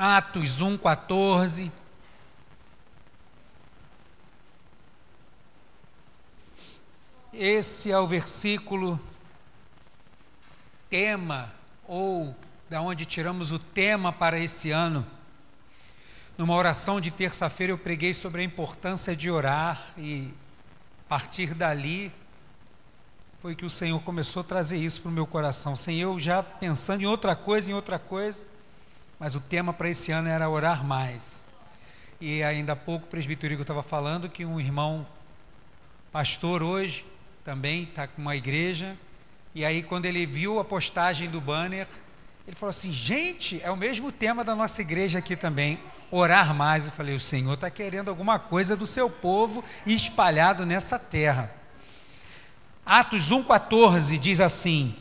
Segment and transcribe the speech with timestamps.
[0.00, 1.72] Atos 1, 14.
[7.32, 9.00] Esse é o versículo
[10.88, 11.52] tema,
[11.88, 12.32] ou
[12.70, 15.04] da onde tiramos o tema para esse ano.
[16.36, 20.32] Numa oração de terça-feira eu preguei sobre a importância de orar e
[21.06, 22.12] a partir dali
[23.42, 26.40] foi que o Senhor começou a trazer isso para o meu coração, sem eu já
[26.40, 28.44] pensando em outra coisa, em outra coisa,
[29.18, 31.46] mas o tema para esse ano era orar mais.
[32.20, 35.06] E ainda há pouco o presbítero Igor estava falando que um irmão
[36.10, 37.04] pastor hoje
[37.44, 38.96] também está com uma igreja,
[39.54, 41.86] e aí quando ele viu a postagem do banner,
[42.46, 45.78] ele falou assim: gente, é o mesmo tema da nossa igreja aqui também,
[46.10, 46.86] orar mais.
[46.86, 51.50] Eu falei: o Senhor está querendo alguma coisa do seu povo espalhado nessa terra.
[52.84, 54.96] Atos 1,14 diz assim: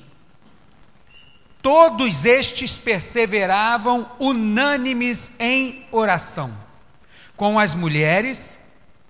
[1.67, 6.57] Todos estes perseveravam unânimes em oração,
[7.35, 8.61] com as mulheres,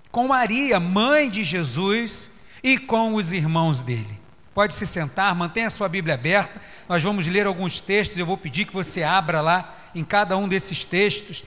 [0.09, 2.32] com Maria, mãe de Jesus,
[2.64, 4.20] e com os irmãos dele.
[4.56, 6.59] Pode se sentar, mantenha a sua Bíblia aberta.
[6.90, 8.17] Nós vamos ler alguns textos.
[8.17, 11.44] Eu vou pedir que você abra lá em cada um desses textos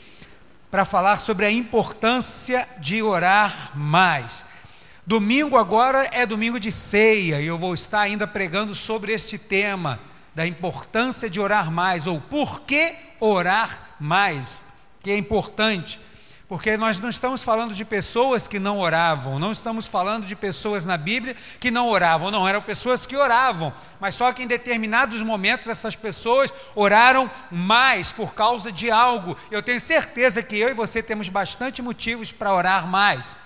[0.70, 4.46] para falar sobre a importância de orar mais.
[5.04, 10.08] Domingo agora é domingo de ceia e eu vou estar ainda pregando sobre este tema
[10.34, 14.60] da importância de orar mais ou por que orar mais,
[15.02, 16.00] que é importante.
[16.50, 20.84] Porque nós não estamos falando de pessoas que não oravam, não estamos falando de pessoas
[20.84, 25.22] na Bíblia que não oravam, não, eram pessoas que oravam, mas só que em determinados
[25.22, 29.36] momentos essas pessoas oraram mais por causa de algo.
[29.48, 33.36] Eu tenho certeza que eu e você temos bastante motivos para orar mais.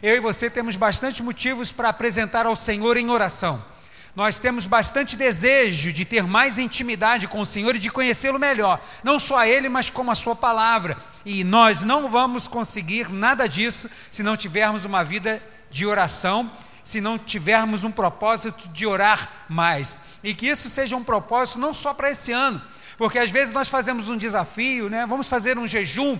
[0.00, 3.73] Eu e você temos bastante motivos para apresentar ao Senhor em oração.
[4.14, 8.80] Nós temos bastante desejo de ter mais intimidade com o Senhor e de conhecê-lo melhor,
[9.02, 10.96] não só a Ele, mas como a Sua palavra.
[11.26, 16.50] E nós não vamos conseguir nada disso se não tivermos uma vida de oração,
[16.84, 19.98] se não tivermos um propósito de orar mais.
[20.22, 22.62] E que isso seja um propósito não só para esse ano,
[22.96, 25.06] porque às vezes nós fazemos um desafio, né?
[25.06, 26.16] vamos fazer um jejum,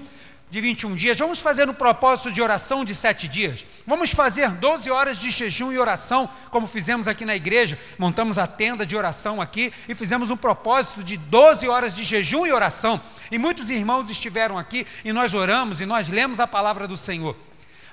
[0.50, 3.66] de 21 dias, vamos fazer um propósito de oração de sete dias.
[3.86, 7.78] Vamos fazer 12 horas de jejum e oração, como fizemos aqui na igreja.
[7.98, 12.46] Montamos a tenda de oração aqui e fizemos um propósito de 12 horas de jejum
[12.46, 13.00] e oração.
[13.32, 17.36] E muitos irmãos estiveram aqui e nós oramos e nós lemos a palavra do Senhor.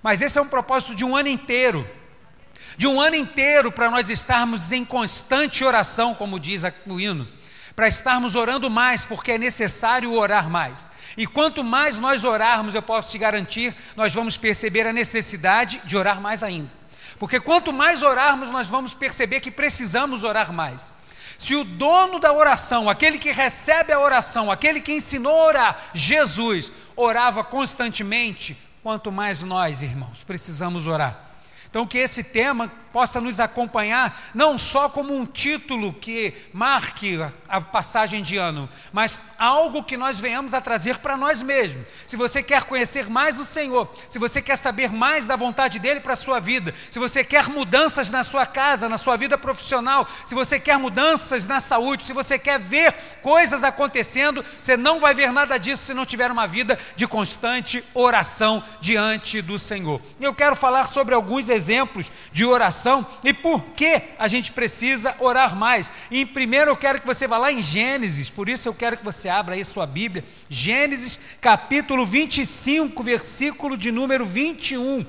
[0.03, 1.88] Mas esse é um propósito de um ano inteiro.
[2.78, 7.28] De um ano inteiro para nós estarmos em constante oração, como diz o hino.
[7.75, 10.91] Para estarmos orando mais, porque é necessário orar mais.
[11.17, 15.97] E quanto mais nós orarmos, eu posso te garantir, nós vamos perceber a necessidade de
[15.97, 16.69] orar mais ainda.
[17.19, 20.94] Porque quanto mais orarmos, nós vamos perceber que precisamos orar mais.
[21.38, 25.81] Se o dono da oração, aquele que recebe a oração, aquele que ensinou a orar,
[25.94, 31.31] Jesus, orava constantemente, quanto mais nós, irmãos, precisamos orar.
[31.69, 37.62] Então, que esse tema possa nos acompanhar, não só como um título que marque a
[37.62, 41.85] passagem de ano, mas algo que nós venhamos a trazer para nós mesmos.
[42.06, 46.00] Se você quer conhecer mais o Senhor, se você quer saber mais da vontade dele
[46.00, 50.08] para a sua vida, se você quer mudanças na sua casa, na sua vida profissional,
[50.25, 55.13] se você quer mudanças na saúde, se você quer ver coisas acontecendo, você não vai
[55.13, 60.02] ver nada disso se não tiver uma vida de constante oração diante do Senhor.
[60.19, 65.15] Eu quero falar sobre alguns exemplos de oração oração e por que a gente precisa
[65.19, 65.91] orar mais.
[66.09, 69.05] E primeiro eu quero que você vá lá em Gênesis, por isso eu quero que
[69.05, 75.05] você abra aí sua Bíblia, Gênesis capítulo 25, versículo de número 21.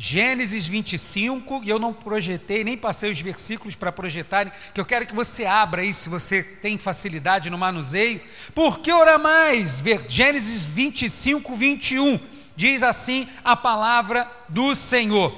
[0.00, 5.04] Gênesis 25, e eu não projetei, nem passei os versículos para projetarem, que eu quero
[5.04, 8.20] que você abra aí, se você tem facilidade no manuseio.
[8.54, 9.82] Por que orar mais?
[10.08, 15.32] Gênesis 25, 21 diz assim a palavra do Senhor.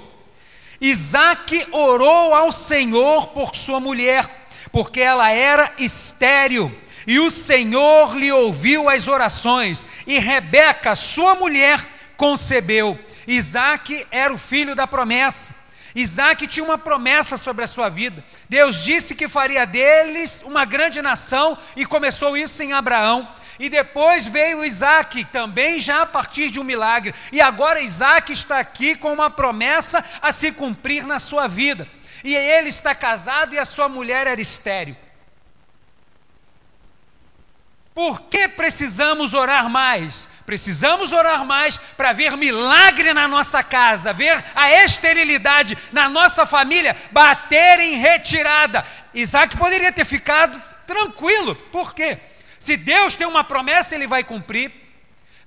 [0.80, 6.74] Isaac orou ao Senhor por sua mulher, porque ela era estéril,
[7.06, 11.86] e o Senhor lhe ouviu as orações, e Rebeca, sua mulher,
[12.16, 12.98] concebeu.
[13.26, 15.54] Isaac era o filho da promessa.
[15.94, 18.24] Isaac tinha uma promessa sobre a sua vida.
[18.48, 23.28] Deus disse que faria deles uma grande nação, e começou isso em Abraão.
[23.60, 27.14] E depois veio Isaac, também já a partir de um milagre.
[27.30, 31.86] E agora Isaac está aqui com uma promessa a se cumprir na sua vida.
[32.24, 34.96] E ele está casado e a sua mulher era estéril.
[37.94, 40.26] Por que precisamos orar mais?
[40.46, 46.96] Precisamos orar mais para ver milagre na nossa casa, ver a esterilidade na nossa família
[47.10, 48.86] bater em retirada.
[49.12, 52.18] Isaac poderia ter ficado tranquilo, por quê?
[52.60, 54.70] Se Deus tem uma promessa, Ele vai cumprir.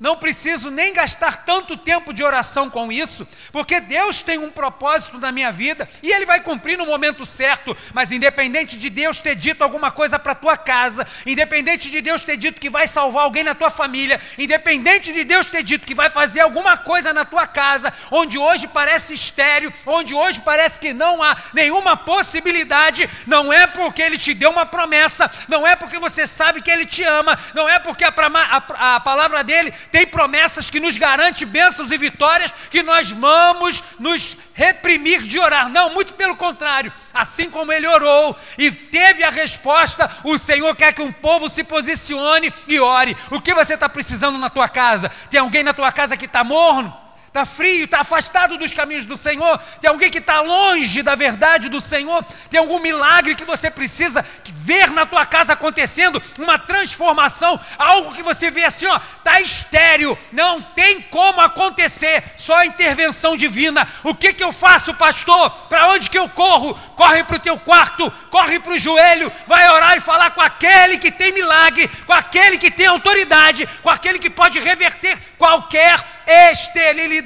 [0.04, 5.18] Não preciso nem gastar tanto tempo de oração com isso, porque Deus tem um propósito
[5.18, 7.74] na minha vida e Ele vai cumprir no momento certo.
[7.94, 12.36] Mas independente de Deus ter dito alguma coisa para tua casa, independente de Deus ter
[12.36, 16.10] dito que vai salvar alguém na tua família, independente de Deus ter dito que vai
[16.10, 21.24] fazer alguma coisa na tua casa, onde hoje parece estéreo, onde hoje parece que não
[21.24, 26.28] há nenhuma possibilidade, não é porque Ele te deu uma promessa, não é porque você
[26.28, 30.72] sabe que Ele te ama, não é porque a, a, a palavra dele tem promessas
[30.72, 35.70] que nos garante bênçãos e vitórias, que nós vamos nos reprimir de orar.
[35.70, 36.92] Não, muito pelo contrário.
[37.14, 41.64] Assim como ele orou e teve a resposta, o Senhor quer que um povo se
[41.64, 43.16] posicione e ore.
[43.30, 45.12] O que você está precisando na tua casa?
[45.30, 47.03] Tem alguém na tua casa que está morno?
[47.34, 51.68] Está frio, está afastado dos caminhos do Senhor, tem alguém que está longe da verdade
[51.68, 54.24] do Senhor, tem algum milagre que você precisa
[54.64, 60.18] ver na tua casa acontecendo, uma transformação, algo que você vê assim, ó, está estéreo,
[60.32, 63.86] não tem como acontecer, só a intervenção divina.
[64.04, 65.50] O que, que eu faço, pastor?
[65.68, 66.74] Para onde que eu corro?
[66.96, 70.98] Corre para o teu quarto, corre para o joelho, vai orar e falar com aquele
[70.98, 77.23] que tem milagre, com aquele que tem autoridade, com aquele que pode reverter qualquer esterilidade.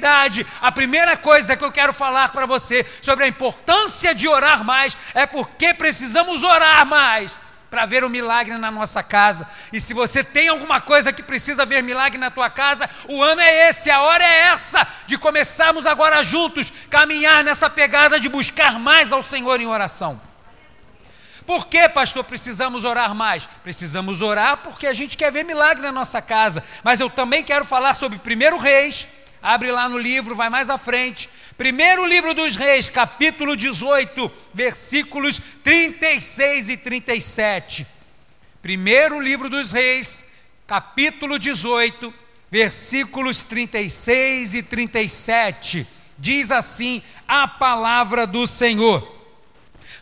[0.60, 4.96] A primeira coisa que eu quero falar para você sobre a importância de orar mais
[5.14, 7.36] é porque precisamos orar mais
[7.70, 9.46] para ver o milagre na nossa casa.
[9.72, 13.40] E se você tem alguma coisa que precisa ver milagre na tua casa, o ano
[13.40, 18.78] é esse, a hora é essa de começarmos agora juntos caminhar nessa pegada de buscar
[18.78, 20.20] mais ao Senhor em oração.
[21.48, 23.48] Por que, pastor, precisamos orar mais?
[23.62, 26.62] Precisamos orar porque a gente quer ver milagre na nossa casa.
[26.84, 29.06] Mas eu também quero falar sobre primeiro Reis.
[29.42, 31.28] Abre lá no livro, vai mais à frente.
[31.56, 37.86] Primeiro livro dos Reis, capítulo 18, versículos 36 e 37.
[38.62, 40.26] Primeiro livro dos Reis,
[40.66, 42.12] capítulo 18,
[42.50, 45.86] versículos 36 e 37.
[46.18, 49.18] Diz assim a palavra do Senhor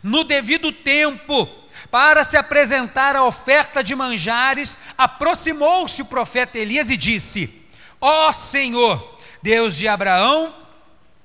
[0.03, 1.47] no devido tempo,
[1.91, 7.61] para se apresentar a oferta de manjares, aproximou-se o profeta Elias e disse:
[7.99, 9.16] Ó oh Senhor,
[9.47, 10.53] Deus de Abraão,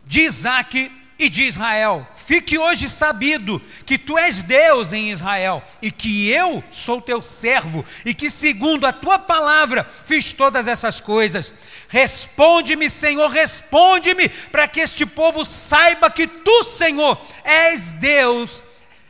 [0.07, 5.91] de Isaque e de Israel, fique hoje sabido que tu és Deus em Israel e
[5.91, 11.53] que eu sou teu servo e que, segundo a tua palavra, fiz todas essas coisas.
[11.89, 18.65] Responde-me, Senhor, responde-me, para que este povo saiba que tu, Senhor, és Deus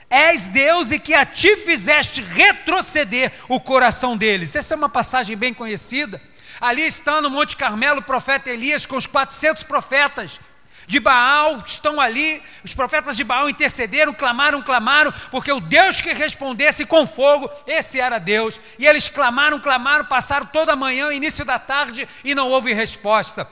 [0.08, 4.54] és Deus e que a ti fizeste retroceder o coração deles.
[4.54, 6.20] Essa é uma passagem bem conhecida.
[6.62, 10.38] Ali está no Monte Carmelo o profeta Elias com os 400 profetas
[10.86, 12.40] de Baal estão ali.
[12.62, 17.98] Os profetas de Baal intercederam, clamaram, clamaram, porque o Deus que respondesse com fogo, esse
[17.98, 18.60] era Deus.
[18.78, 23.48] E eles clamaram, clamaram, passaram toda a manhã, início da tarde e não houve resposta.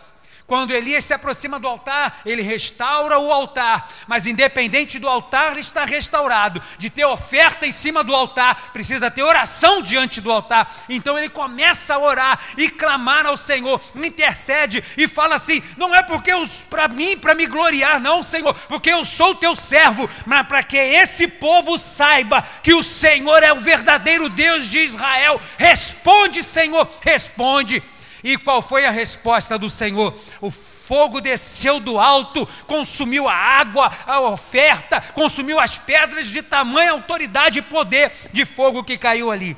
[0.51, 5.85] Quando Elias se aproxima do altar, ele restaura o altar, mas independente do altar estar
[5.85, 10.75] restaurado, de ter oferta em cima do altar, precisa ter oração diante do altar.
[10.89, 16.03] Então ele começa a orar e clamar ao Senhor, intercede e fala assim: não é
[16.03, 16.33] porque
[16.69, 20.77] para mim, para me gloriar, não, Senhor, porque eu sou teu servo, mas para que
[20.77, 25.41] esse povo saiba que o Senhor é o verdadeiro Deus de Israel.
[25.57, 27.81] Responde, Senhor, responde.
[28.23, 30.15] E qual foi a resposta do Senhor?
[30.41, 36.91] O fogo desceu do alto, consumiu a água, a oferta, consumiu as pedras de tamanha
[36.91, 39.57] autoridade e poder de fogo que caiu ali.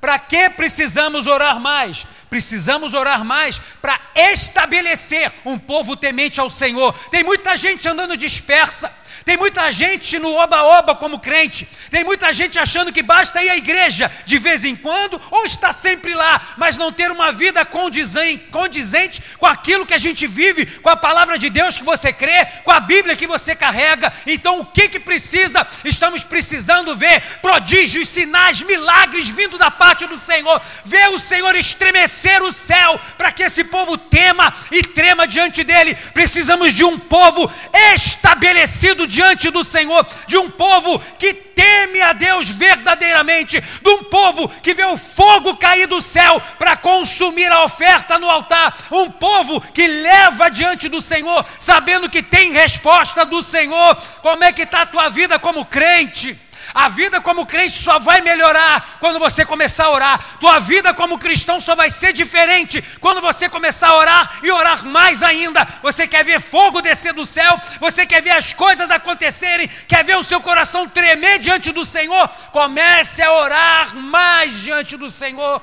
[0.00, 2.06] Para que precisamos orar mais?
[2.28, 6.92] Precisamos orar mais para estabelecer um povo temente ao Senhor.
[7.10, 8.92] Tem muita gente andando dispersa,
[9.24, 13.56] tem muita gente no oba-oba como crente, tem muita gente achando que basta ir à
[13.56, 18.44] igreja de vez em quando ou está sempre lá, mas não ter uma vida condizente,
[18.50, 22.46] condizente com aquilo que a gente vive, com a palavra de Deus que você crê,
[22.64, 24.12] com a Bíblia que você carrega.
[24.26, 25.66] Então, o que que precisa?
[25.84, 32.42] Estamos precisando ver prodígios, sinais, milagres vindo da parte do Senhor, ver o Senhor estremecer
[32.42, 35.94] o céu para que esse povo tema e trema diante dele.
[36.12, 37.50] Precisamos de um povo
[37.94, 44.48] estabelecido diante do Senhor, de um povo que teme a Deus verdadeiramente, de um povo
[44.62, 49.60] que vê o fogo cair do céu para consumir a oferta no altar, um povo
[49.60, 53.96] que leva diante do Senhor, sabendo que tem resposta do Senhor.
[54.22, 56.38] Como é que está a tua vida como crente?
[56.74, 60.38] A vida como crente só vai melhorar quando você começar a orar.
[60.40, 64.84] Tua vida como cristão só vai ser diferente quando você começar a orar e orar
[64.84, 65.66] mais ainda.
[65.82, 67.60] Você quer ver fogo descer do céu?
[67.80, 69.68] Você quer ver as coisas acontecerem?
[69.86, 72.28] Quer ver o seu coração tremer diante do Senhor?
[72.50, 75.60] Comece a orar mais diante do Senhor.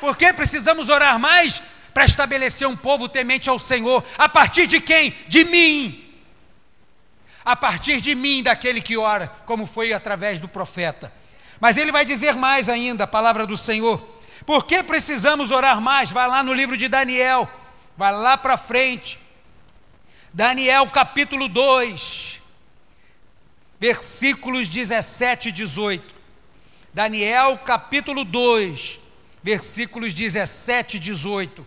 [0.00, 1.60] Por que precisamos orar mais?
[1.92, 4.02] Para estabelecer um povo temente ao Senhor.
[4.16, 5.14] A partir de quem?
[5.28, 5.99] De mim.
[7.50, 11.12] A partir de mim, daquele que ora, como foi através do profeta.
[11.58, 14.00] Mas ele vai dizer mais ainda, a palavra do Senhor.
[14.46, 16.12] Por que precisamos orar mais?
[16.12, 17.50] Vai lá no livro de Daniel,
[17.96, 19.18] vai lá para frente.
[20.32, 22.40] Daniel capítulo 2,
[23.80, 26.14] versículos 17 e 18.
[26.94, 29.00] Daniel capítulo 2,
[29.42, 31.66] versículos 17 e 18.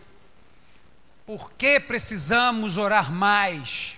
[1.25, 3.97] Por que precisamos orar mais?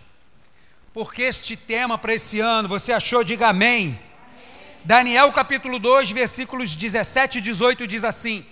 [0.95, 3.21] Porque este tema para esse ano, você achou?
[3.21, 3.99] Diga amém.
[4.85, 8.45] Daniel capítulo 2, versículos 17 e 18 diz assim: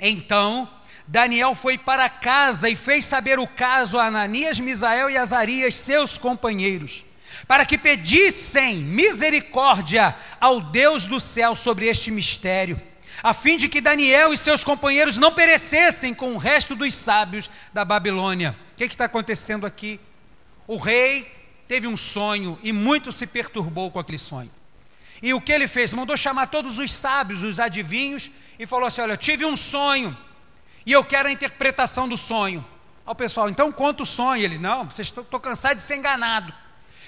[0.00, 0.68] Então
[1.06, 6.18] Daniel foi para casa e fez saber o caso a Ananias, Misael e Azarias, seus
[6.18, 7.04] companheiros,
[7.46, 12.82] para que pedissem misericórdia ao Deus do céu sobre este mistério
[13.22, 17.48] a fim de que Daniel e seus companheiros não perecessem com o resto dos sábios
[17.72, 18.54] da Babilônia.
[18.72, 19.98] O que está acontecendo aqui?
[20.66, 21.35] O rei
[21.66, 24.50] teve um sonho e muito se perturbou com aquele sonho.
[25.22, 25.92] E o que ele fez?
[25.94, 30.16] Mandou chamar todos os sábios, os adivinhos, e falou assim: Olha, eu tive um sonho
[30.84, 32.64] e eu quero a interpretação do sonho.
[33.04, 34.42] Ao pessoal, então conta o sonho.
[34.42, 36.52] Ele, não, vocês estou cansado de ser enganado.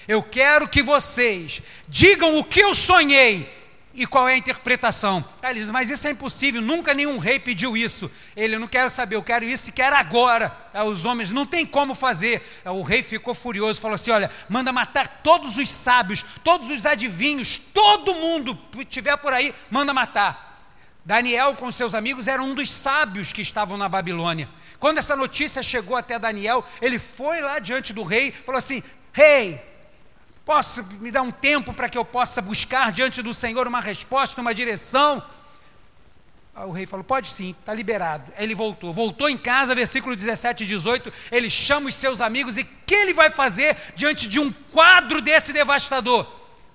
[0.07, 3.58] Eu quero que vocês digam o que eu sonhei
[3.93, 5.25] e qual é a interpretação?
[5.41, 8.09] Aí ele diz, mas isso é impossível, nunca nenhum rei pediu isso.
[8.35, 10.55] Ele, não quero saber, eu quero isso e quero agora.
[10.73, 12.41] Aí os homens, não tem como fazer.
[12.63, 16.85] Aí o rei ficou furioso, falou assim: olha, manda matar todos os sábios, todos os
[16.85, 20.47] adivinhos, todo mundo que estiver por aí, manda matar.
[21.03, 24.47] Daniel, com seus amigos, era um dos sábios que estavam na Babilônia.
[24.79, 29.61] Quando essa notícia chegou até Daniel, ele foi lá diante do rei, falou assim: Rei,
[30.49, 34.41] Posso me dar um tempo para que eu possa buscar diante do Senhor uma resposta,
[34.41, 35.23] uma direção?
[36.55, 38.33] Aí o rei falou: Pode sim, está liberado.
[38.35, 38.91] Aí ele voltou.
[38.91, 41.13] Voltou em casa, versículo 17 e 18.
[41.31, 45.53] Ele chama os seus amigos e que ele vai fazer diante de um quadro desse
[45.53, 46.25] devastador?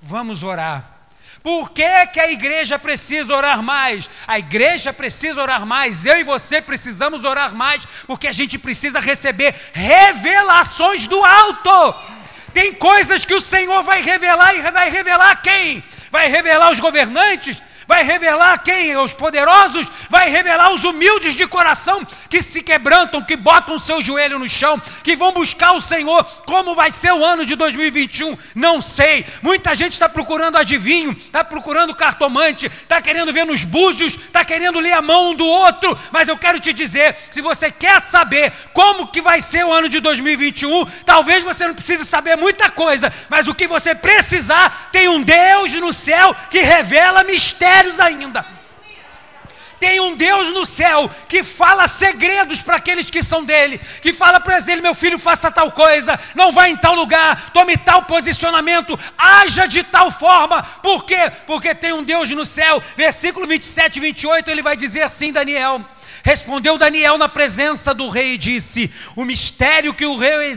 [0.01, 1.09] Vamos orar.
[1.43, 4.09] Por que, que a igreja precisa orar mais?
[4.29, 9.01] A igreja precisa orar mais, eu e você precisamos orar mais, porque a gente precisa
[9.01, 12.14] receber revelações do alto.
[12.55, 15.83] Tem coisas que o Senhor vai revelar e vai revelar quem?
[16.11, 18.97] Vai revelar os governantes, vai revelar quem?
[18.97, 24.01] Os poderosos, vai revelar os humildes de coração que se quebrantam, que botam o seu
[24.01, 26.25] joelho no chão, que vão buscar o Senhor.
[26.47, 28.37] Como vai ser o ano de 2021?
[28.55, 29.25] Não sei.
[29.43, 34.81] Muita gente está procurando adivinho, está procurando cartomante, está querendo ver nos búzios, está querendo
[34.81, 35.99] ler a mão um do outro.
[36.11, 39.89] Mas eu quero te dizer, se você quer saber como que vai ser o ano
[39.89, 45.09] de 2021, talvez você não precise saber muita coisa, mas o que você precisar, tem
[45.09, 48.45] um Deus no céu que revela mistérios mistérios ainda.
[49.81, 54.41] Tem um Deus no céu que fala segredos para aqueles que são dele, que fala
[54.41, 58.99] para ele: meu filho, faça tal coisa, não vá em tal lugar, tome tal posicionamento,
[59.19, 60.63] haja de tal forma.
[60.63, 61.31] Por quê?
[61.47, 62.83] Porque tem um Deus no céu.
[62.97, 65.85] Versículo 27 e 28, ele vai dizer assim: Daniel.
[66.23, 70.53] Respondeu Daniel na presença do rei e disse: O mistério que o rei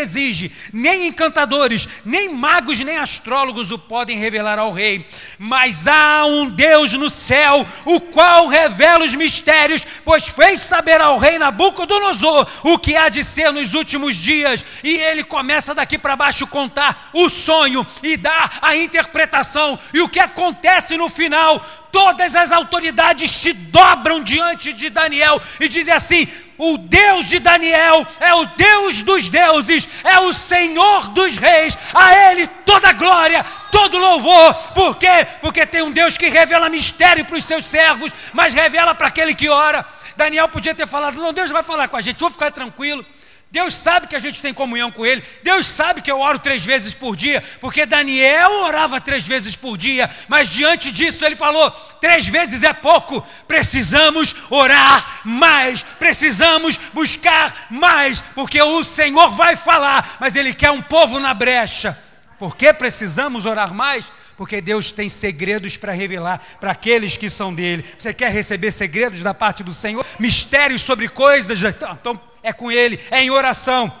[0.00, 5.06] exige, nem encantadores, nem magos, nem astrólogos o podem revelar ao rei.
[5.38, 11.18] Mas há um Deus no céu, o qual revela os mistérios, pois fez saber ao
[11.18, 14.64] rei Nabucodonosor o que há de ser nos últimos dias.
[14.84, 20.08] E ele começa daqui para baixo contar o sonho e dar a interpretação e o
[20.08, 26.28] que acontece no final todas as autoridades se dobram diante de Daniel e dizem assim:
[26.58, 32.30] o Deus de Daniel é o Deus dos deuses, é o Senhor dos reis, a
[32.30, 34.54] Ele toda glória, todo louvor.
[34.74, 35.26] Por quê?
[35.40, 39.34] Porque tem um Deus que revela mistério para os seus servos, mas revela para aquele
[39.34, 39.86] que ora.
[40.16, 43.06] Daniel podia ter falado: não, Deus vai falar com a gente, vou ficar tranquilo.
[43.50, 45.24] Deus sabe que a gente tem comunhão com Ele.
[45.42, 49.78] Deus sabe que eu oro três vezes por dia, porque Daniel orava três vezes por
[49.78, 57.68] dia, mas diante disso ele falou: três vezes é pouco, precisamos orar mais, precisamos buscar
[57.70, 61.98] mais, porque o Senhor vai falar, mas Ele quer um povo na brecha.
[62.38, 64.04] Por que precisamos orar mais?
[64.36, 67.84] Porque Deus tem segredos para revelar para aqueles que são dele.
[67.98, 70.06] Você quer receber segredos da parte do Senhor?
[70.20, 71.60] Mistérios sobre coisas?
[72.00, 73.92] Então é com Ele, é em oração.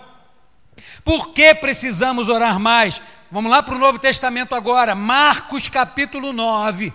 [1.04, 3.00] Por que precisamos orar mais?
[3.30, 6.92] Vamos lá para o Novo Testamento agora, Marcos capítulo 9,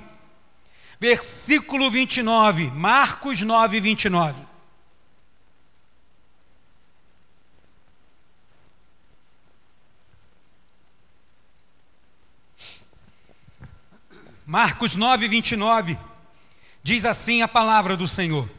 [0.99, 2.71] versículo 29.
[2.71, 4.53] Marcos 9, 29.
[14.45, 15.97] Marcos 9, 29
[16.83, 18.49] Diz assim a palavra do Senhor.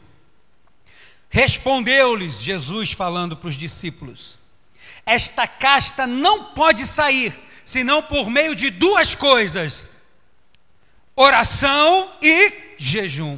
[1.35, 4.39] Respondeu-lhes Jesus, falando para os discípulos:
[5.05, 9.83] Esta casta não pode sair senão por meio de duas coisas:
[11.13, 13.37] oração e jejum.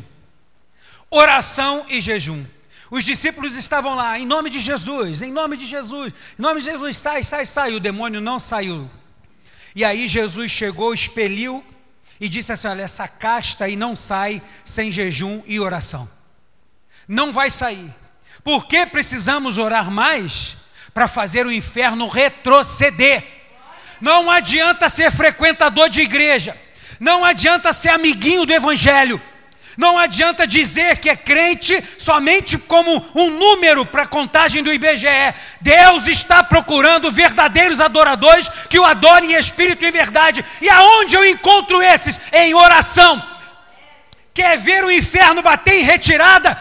[1.10, 2.46] Oração e jejum.
[2.92, 6.70] Os discípulos estavam lá, em nome de Jesus, em nome de Jesus, em nome de
[6.70, 7.74] Jesus, sai, sai, sai.
[7.74, 8.88] O demônio não saiu.
[9.76, 11.66] E aí Jesus chegou, expeliu
[12.20, 16.17] e disse assim: Olha, essa casta aí não sai sem jejum e oração.
[17.08, 17.94] Não vai sair.
[18.44, 20.58] Por que precisamos orar mais?
[20.94, 23.24] Para fazer o inferno retroceder.
[24.02, 26.56] Não adianta ser frequentador de igreja,
[27.00, 29.20] não adianta ser amiguinho do Evangelho,
[29.78, 35.08] não adianta dizer que é crente somente como um número para a contagem do IBGE.
[35.62, 40.44] Deus está procurando verdadeiros adoradores que o adorem em espírito e verdade.
[40.60, 42.20] E aonde eu encontro esses?
[42.34, 43.24] Em oração.
[44.34, 46.58] Quer ver o inferno bater em retirada?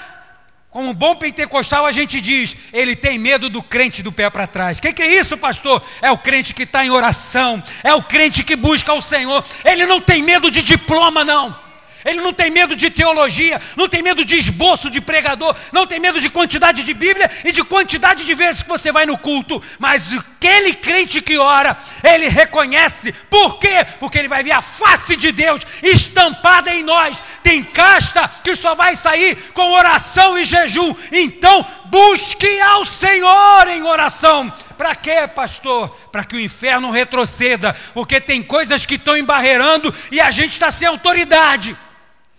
[0.77, 4.47] Como um bom pentecostal, a gente diz: ele tem medo do crente do pé para
[4.47, 4.77] trás.
[4.77, 5.83] O que, que, é isso, pastor?
[6.03, 9.43] É o crente que está em oração, é o crente que busca o Senhor.
[9.65, 11.66] Ele não tem medo de diploma, não.
[12.07, 15.99] Ele não tem medo de teologia, não tem medo de esboço de pregador, não tem
[15.99, 19.61] medo de quantidade de Bíblia e de quantidade de vezes que você vai no culto.
[19.81, 23.13] Mas aquele crente que ora, ele reconhece.
[23.29, 23.85] Por quê?
[23.99, 27.21] Porque ele vai ver a face de Deus estampada em nós.
[27.43, 30.95] Tem casta que só vai sair com oração e jejum.
[31.11, 34.53] Então, busque ao Senhor em oração.
[34.79, 35.89] Para quê, pastor?
[36.13, 40.71] Para que o inferno retroceda, porque tem coisas que estão embarreirando e a gente está
[40.71, 41.75] sem autoridade.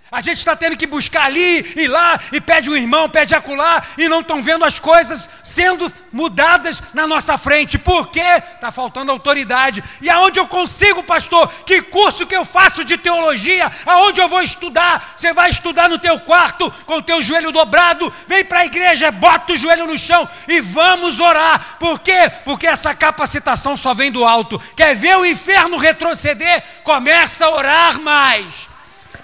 [0.09, 3.83] A gente está tendo que buscar ali e lá, e pede um irmão, pede acolá,
[3.97, 7.77] e não estão vendo as coisas sendo mudadas na nossa frente.
[7.77, 8.41] Por quê?
[8.55, 9.83] Está faltando autoridade.
[10.01, 11.51] E aonde eu consigo, pastor?
[11.65, 13.69] Que curso que eu faço de teologia?
[13.85, 15.13] Aonde eu vou estudar?
[15.17, 19.11] Você vai estudar no teu quarto, com o teu joelho dobrado, vem para a igreja,
[19.11, 21.77] bota o joelho no chão e vamos orar.
[21.79, 22.31] Por quê?
[22.45, 24.57] Porque essa capacitação só vem do alto.
[24.73, 26.63] Quer ver o inferno retroceder?
[26.83, 28.66] Começa a orar mais.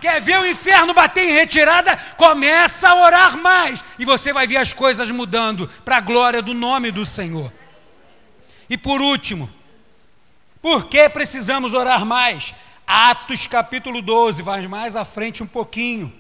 [0.04, 1.96] Quer ver o inferno bater em retirada?
[2.18, 3.82] Começa a orar mais.
[3.98, 7.50] E você vai ver as coisas mudando para a glória do nome do Senhor.
[8.70, 9.50] E por último,
[10.62, 12.54] por que precisamos orar mais?
[12.86, 16.14] Atos capítulo 12, vai mais à frente um pouquinho.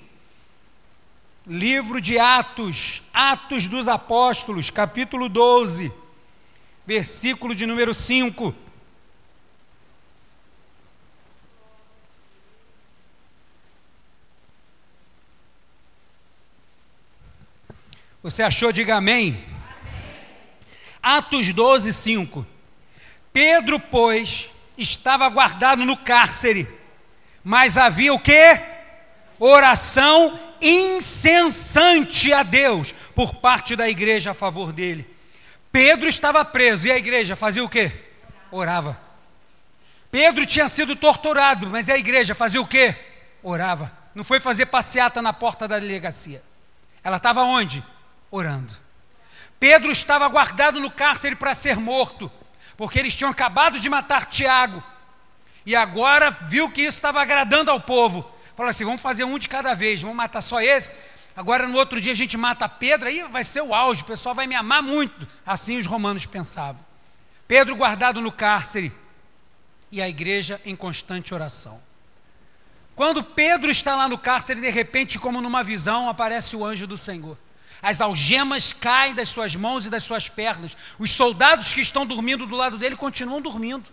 [1.45, 5.91] Livro de Atos, Atos dos Apóstolos, capítulo 12,
[6.87, 8.55] versículo de número 5.
[18.23, 18.71] Você achou?
[18.71, 19.43] Diga amém.
[21.01, 22.47] Atos 12, 5.
[23.33, 26.67] Pedro, pois, estava guardado no cárcere,
[27.43, 28.59] mas havia o que?
[29.37, 35.05] Oração incessante a Deus por parte da igreja a favor dele.
[35.69, 37.91] Pedro estava preso e a igreja fazia o que?
[38.49, 38.97] Orava.
[40.09, 42.95] Pedro tinha sido torturado, mas a igreja fazia o que?
[43.41, 43.91] Orava.
[44.15, 46.41] Não foi fazer passeata na porta da delegacia.
[47.03, 47.83] Ela estava onde?
[48.35, 48.73] Orando.
[49.59, 52.31] Pedro estava guardado no cárcere para ser morto,
[52.75, 54.83] porque eles tinham acabado de matar Tiago.
[55.65, 58.29] E agora viu que isso estava agradando ao povo.
[58.57, 60.99] Falou assim: vamos fazer um de cada vez, vamos matar só esse.
[61.35, 64.35] Agora no outro dia a gente mata Pedro, aí vai ser o auge, o pessoal
[64.35, 65.27] vai me amar muito.
[65.45, 66.83] Assim os romanos pensavam.
[67.47, 68.91] Pedro guardado no cárcere
[69.91, 71.79] e a igreja em constante oração.
[72.95, 76.97] Quando Pedro está lá no cárcere, de repente, como numa visão, aparece o anjo do
[76.97, 77.37] Senhor
[77.83, 80.77] as algemas caem das suas mãos e das suas pernas.
[80.97, 83.91] Os soldados que estão dormindo do lado dele continuam dormindo.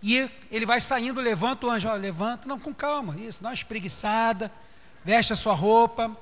[0.00, 3.54] E ele vai saindo, levanta o anjo, ó, levanta, não, com calma, isso, dá uma
[3.54, 4.52] espreguiçada,
[5.04, 6.16] veste a sua roupa,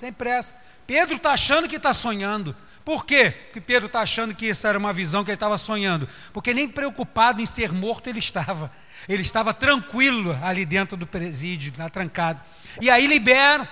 [0.00, 0.56] tem pressa.
[0.84, 2.56] Pedro está achando que está sonhando.
[2.84, 3.30] Por quê?
[3.30, 6.08] Porque Pedro está achando que isso era uma visão que ele estava sonhando.
[6.32, 8.72] Porque nem preocupado em ser morto ele estava.
[9.08, 12.40] Ele estava tranquilo ali dentro do presídio, lá trancado.
[12.80, 13.68] E aí liberam.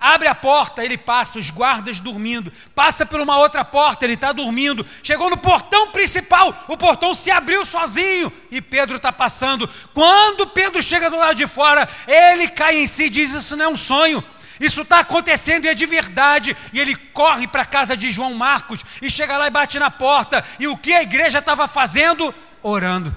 [0.00, 2.50] Abre a porta, ele passa, os guardas dormindo.
[2.74, 4.86] Passa por uma outra porta, ele está dormindo.
[5.02, 9.68] Chegou no portão principal, o portão se abriu sozinho e Pedro está passando.
[9.92, 13.66] Quando Pedro chega do lado de fora, ele cai em si e diz: Isso não
[13.66, 14.24] é um sonho.
[14.58, 16.56] Isso está acontecendo e é de verdade.
[16.72, 19.90] E ele corre para a casa de João Marcos e chega lá e bate na
[19.90, 20.42] porta.
[20.58, 22.34] E o que a igreja estava fazendo?
[22.62, 23.14] Orando.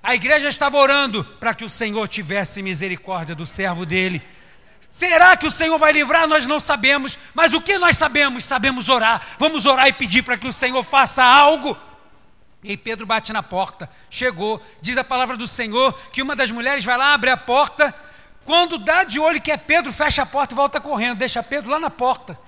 [0.00, 4.22] A igreja estava orando para que o Senhor tivesse misericórdia do servo dele.
[4.92, 6.28] Será que o Senhor vai livrar?
[6.28, 8.44] Nós não sabemos, mas o que nós sabemos?
[8.44, 9.26] Sabemos orar.
[9.38, 11.74] Vamos orar e pedir para que o Senhor faça algo.
[12.62, 16.84] E Pedro bate na porta, chegou, diz a palavra do Senhor que uma das mulheres
[16.84, 17.92] vai lá, abre a porta.
[18.44, 21.70] Quando dá de olho que é Pedro, fecha a porta e volta correndo, deixa Pedro
[21.70, 22.38] lá na porta.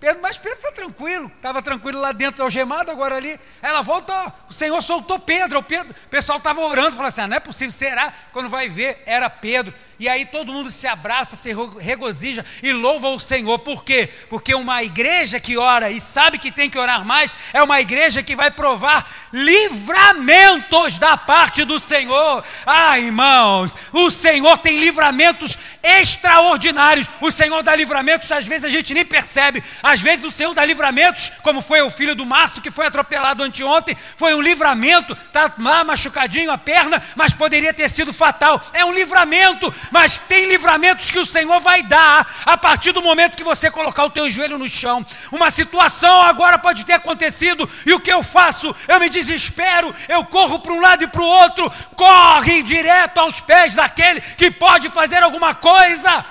[0.00, 3.38] Pedro, mas Pedro está tranquilo, estava tranquilo lá dentro, algemado, agora ali.
[3.62, 7.20] Ela volta, ó, o Senhor soltou Pedro, o, Pedro, o pessoal estava orando, falou assim:
[7.20, 8.12] ah, não é possível, será?
[8.32, 9.72] Quando vai ver, era Pedro.
[9.98, 13.58] E aí todo mundo se abraça, se regozija e louva o Senhor.
[13.58, 14.08] Por quê?
[14.30, 18.22] Porque uma igreja que ora e sabe que tem que orar mais, é uma igreja
[18.22, 22.44] que vai provar livramentos da parte do Senhor.
[22.64, 27.08] Ah, irmãos, o Senhor tem livramentos extraordinários.
[27.20, 29.62] O Senhor dá livramentos, às vezes a gente nem percebe.
[29.82, 33.42] Às vezes o Senhor dá livramentos, como foi o filho do Márcio que foi atropelado
[33.42, 38.62] anteontem, foi um livramento, está lá machucadinho a perna, mas poderia ter sido fatal.
[38.72, 43.36] É um livramento mas tem livramentos que o Senhor vai dar a partir do momento
[43.36, 45.04] que você colocar o teu joelho no chão.
[45.32, 48.74] Uma situação agora pode ter acontecido e o que eu faço?
[48.86, 53.40] Eu me desespero, eu corro para um lado e para o outro, corre direto aos
[53.40, 56.24] pés daquele que pode fazer alguma coisa.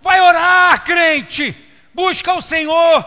[0.00, 1.56] Vai orar, crente.
[1.94, 3.06] Busca o Senhor,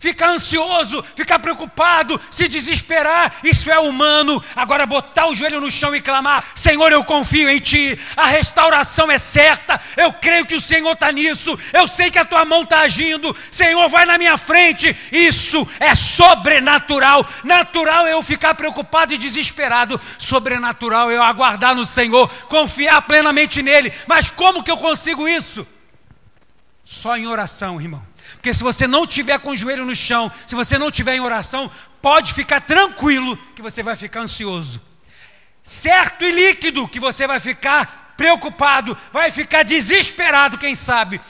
[0.00, 4.42] ficar ansioso, ficar preocupado, se desesperar, isso é humano.
[4.56, 9.10] Agora, botar o joelho no chão e clamar: Senhor, eu confio em Ti, a restauração
[9.10, 12.62] é certa, eu creio que o Senhor está nisso, eu sei que a Tua mão
[12.62, 14.96] está agindo, Senhor, vai na minha frente.
[15.12, 17.24] Isso é sobrenatural.
[17.44, 23.62] Natural é eu ficar preocupado e desesperado, sobrenatural é eu aguardar no Senhor, confiar plenamente
[23.62, 23.92] nele.
[24.06, 25.66] Mas como que eu consigo isso?
[26.84, 28.09] Só em oração, irmão.
[28.34, 31.20] Porque se você não tiver com o joelho no chão, se você não tiver em
[31.20, 34.80] oração, pode ficar tranquilo que você vai ficar ansioso.
[35.62, 41.20] Certo e líquido que você vai ficar preocupado, vai ficar desesperado, quem sabe,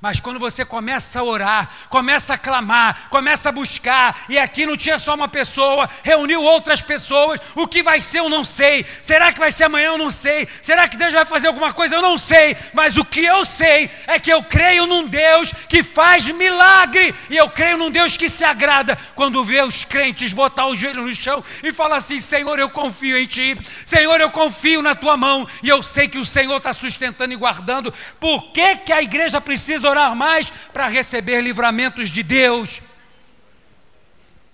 [0.00, 4.76] mas quando você começa a orar, começa a clamar, começa a buscar, e aqui não
[4.76, 9.32] tinha só uma pessoa, reuniu outras pessoas, o que vai ser eu não sei, será
[9.32, 12.02] que vai ser amanhã eu não sei, será que Deus vai fazer alguma coisa eu
[12.02, 16.28] não sei, mas o que eu sei é que eu creio num Deus que faz
[16.28, 18.96] milagre, e eu creio num Deus que se agrada.
[19.14, 23.18] Quando vê os crentes botar o joelho no chão e falar assim: Senhor, eu confio
[23.18, 26.72] em Ti, Senhor, eu confio na Tua mão, e eu sei que o Senhor está
[26.72, 32.22] sustentando e guardando, por que, que a igreja precisa orar mais para receber livramentos de
[32.22, 32.80] Deus.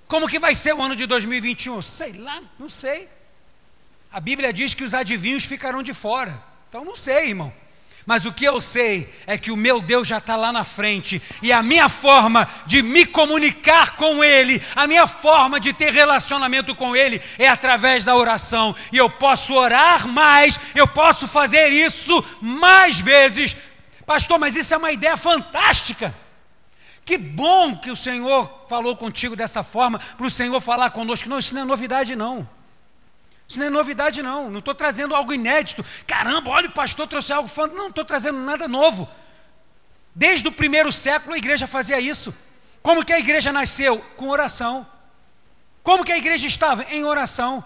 [0.06, 1.82] Como que vai ser o ano de 2021?
[1.82, 3.08] Sei lá, não sei.
[4.12, 6.40] A Bíblia diz que os adivinhos ficarão de fora.
[6.68, 7.52] Então não sei, irmão.
[8.06, 11.22] Mas o que eu sei é que o meu Deus já está lá na frente,
[11.40, 16.74] e a minha forma de me comunicar com Ele, a minha forma de ter relacionamento
[16.74, 22.22] com Ele é através da oração, e eu posso orar mais, eu posso fazer isso
[22.42, 23.56] mais vezes
[24.06, 26.14] Pastor, mas isso é uma ideia fantástica.
[27.04, 31.28] Que bom que o Senhor falou contigo dessa forma, para o Senhor falar conosco.
[31.28, 32.48] Não, isso não é novidade, não.
[33.46, 34.50] Isso não é novidade, não.
[34.50, 35.84] Não estou trazendo algo inédito.
[36.06, 37.72] Caramba, olha, o pastor trouxe algo falando.
[37.72, 39.08] Não, não estou trazendo nada novo.
[40.14, 42.34] Desde o primeiro século a igreja fazia isso.
[42.82, 43.98] Como que a igreja nasceu?
[44.16, 44.86] Com oração.
[45.82, 46.84] Como que a igreja estava?
[46.84, 47.64] Em oração.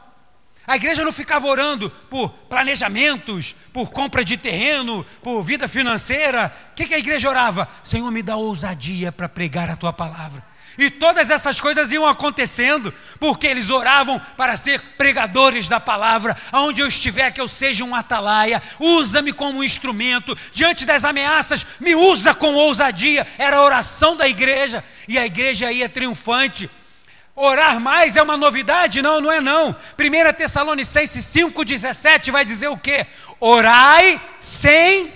[0.69, 6.55] A igreja não ficava orando por planejamentos, por compra de terreno, por vida financeira.
[6.73, 7.67] O que, que a igreja orava?
[7.83, 10.45] Senhor, me dá ousadia para pregar a tua palavra.
[10.77, 16.37] E todas essas coisas iam acontecendo, porque eles oravam para ser pregadores da palavra.
[16.53, 20.37] Aonde eu estiver, que eu seja um atalaia, usa-me como um instrumento.
[20.53, 23.27] Diante das ameaças, me usa com ousadia.
[23.39, 26.71] Era a oração da igreja, e a igreja ia triunfante.
[27.41, 29.01] Orar mais é uma novidade?
[29.01, 29.69] Não, não é não.
[29.71, 33.07] 1 Tessalonicenses 5,17 vai dizer o quê?
[33.39, 35.13] Orai sem,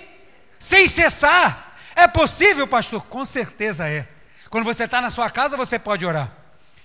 [0.56, 1.76] sem cessar.
[1.96, 3.04] É possível, pastor?
[3.06, 4.06] Com certeza é.
[4.48, 6.30] Quando você está na sua casa, você pode orar.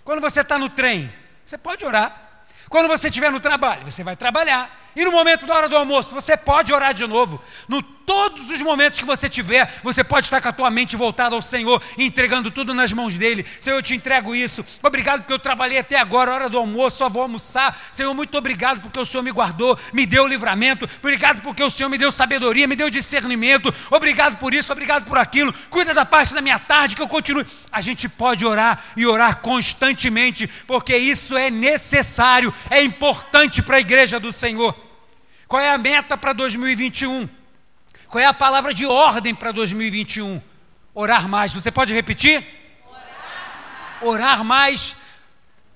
[0.04, 1.14] Quando você está no trem,
[1.46, 2.40] você pode orar.
[2.68, 4.87] Quando você estiver no trabalho, você vai trabalhar.
[4.98, 7.40] E no momento da hora do almoço, você pode orar de novo.
[7.68, 11.36] No todos os momentos que você tiver, você pode estar com a tua mente voltada
[11.36, 13.46] ao Senhor, entregando tudo nas mãos dele.
[13.60, 14.66] Senhor, eu te entrego isso.
[14.82, 17.78] Obrigado porque eu trabalhei até agora, hora do almoço, só vou almoçar.
[17.92, 20.90] Senhor, muito obrigado porque o Senhor me guardou, me deu livramento.
[21.00, 23.76] Obrigado porque o Senhor me deu sabedoria, me deu discernimento.
[23.92, 25.54] Obrigado por isso, obrigado por aquilo.
[25.70, 27.46] Cuida da parte da minha tarde que eu continue.
[27.70, 33.82] A gente pode orar e orar constantemente, porque isso é necessário, é importante para a
[33.82, 34.87] igreja do Senhor.
[35.48, 37.30] Qual é a meta para 2021?
[38.10, 40.42] Qual é a palavra de ordem para 2021?
[40.94, 41.54] Orar mais.
[41.54, 42.44] Você pode repetir?
[42.90, 43.04] Orar
[44.04, 44.04] mais.
[44.04, 44.96] Orar mais.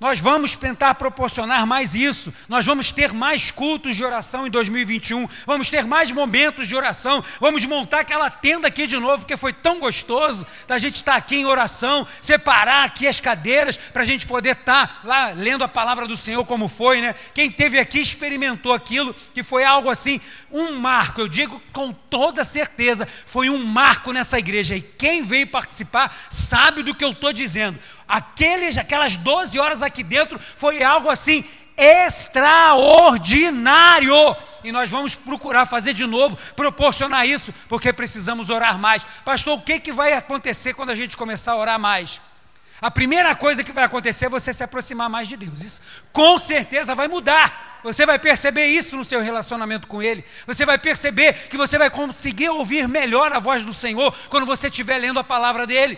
[0.01, 2.33] Nós vamos tentar proporcionar mais isso.
[2.49, 5.29] Nós vamos ter mais cultos de oração em 2021.
[5.45, 7.23] Vamos ter mais momentos de oração.
[7.39, 11.35] Vamos montar aquela tenda aqui de novo, porque foi tão gostoso da gente estar aqui
[11.35, 16.07] em oração, separar aqui as cadeiras para a gente poder estar lá lendo a palavra
[16.07, 17.13] do Senhor como foi, né?
[17.35, 20.19] Quem teve aqui experimentou aquilo, que foi algo assim,
[20.51, 21.21] um marco.
[21.21, 24.75] Eu digo com toda certeza, foi um marco nessa igreja.
[24.75, 27.77] E quem veio participar sabe do que eu estou dizendo
[28.11, 31.45] aqueles, aquelas 12 horas aqui dentro foi algo assim
[31.77, 34.35] extraordinário.
[34.63, 39.05] E nós vamos procurar fazer de novo, proporcionar isso, porque precisamos orar mais.
[39.25, 42.21] Pastor, o que, que vai acontecer quando a gente começar a orar mais?
[42.81, 45.63] A primeira coisa que vai acontecer é você se aproximar mais de Deus.
[45.63, 47.79] Isso com certeza vai mudar.
[47.83, 50.23] Você vai perceber isso no seu relacionamento com Ele.
[50.45, 54.67] Você vai perceber que você vai conseguir ouvir melhor a voz do Senhor quando você
[54.67, 55.97] estiver lendo a palavra dEle.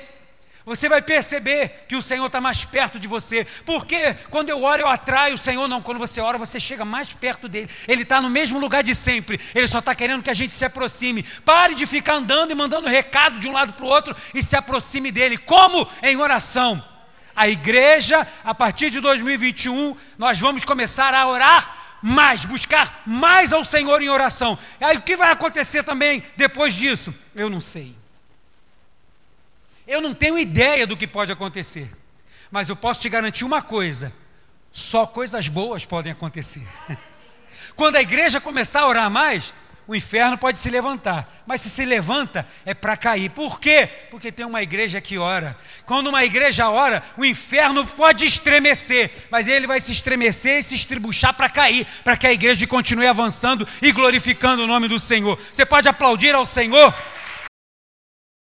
[0.65, 3.45] Você vai perceber que o Senhor está mais perto de você.
[3.65, 5.67] Porque quando eu oro, eu atraio o Senhor.
[5.67, 7.69] Não, quando você ora, você chega mais perto dele.
[7.86, 9.39] Ele está no mesmo lugar de sempre.
[9.54, 11.23] Ele só está querendo que a gente se aproxime.
[11.43, 14.56] Pare de ficar andando e mandando recado de um lado para o outro e se
[14.56, 15.38] aproxime dele.
[15.38, 15.86] Como?
[16.02, 16.82] Em oração.
[17.36, 23.65] A igreja, a partir de 2021, nós vamos começar a orar mais, buscar mais ao
[23.65, 24.58] Senhor em oração.
[24.80, 27.13] Aí o que vai acontecer também depois disso?
[27.36, 28.02] Eu não sei.
[29.87, 31.91] Eu não tenho ideia do que pode acontecer,
[32.49, 34.13] mas eu posso te garantir uma coisa:
[34.71, 36.67] só coisas boas podem acontecer.
[37.75, 39.53] Quando a igreja começar a orar mais,
[39.85, 43.29] o inferno pode se levantar, mas se se levanta é para cair.
[43.29, 43.89] Por quê?
[44.09, 45.57] Porque tem uma igreja que ora.
[45.85, 50.75] Quando uma igreja ora, o inferno pode estremecer, mas ele vai se estremecer e se
[50.75, 55.37] estribuchar para cair, para que a igreja continue avançando e glorificando o nome do Senhor.
[55.51, 56.93] Você pode aplaudir ao Senhor?